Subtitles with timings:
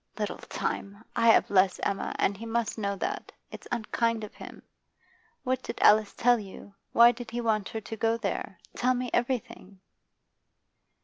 [0.17, 1.03] 'Little time!
[1.15, 3.31] I have less, Emma, and he must know that.
[3.51, 4.63] It's unkind of him.
[5.43, 6.73] What did Alice tell you?
[6.91, 8.57] Why did he want her to go there?
[8.75, 9.79] Tell me everything.